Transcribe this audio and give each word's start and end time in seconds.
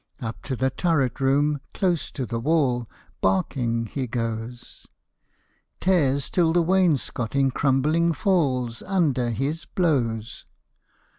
Up 0.19 0.41
to 0.45 0.55
the 0.55 0.71
turret 0.71 1.19
room, 1.19 1.61
close 1.75 2.09
to 2.09 2.25
the 2.25 2.39
wall. 2.39 2.87
Barking 3.21 3.85
he 3.85 4.07
goes; 4.07 4.87
Tears 5.79 6.31
till 6.31 6.53
the 6.53 6.63
wainscoting 6.63 7.51
crumbling 7.51 8.11
falls 8.11 8.81
Under 8.81 9.29
his 9.29 9.65
blows. 9.65 10.43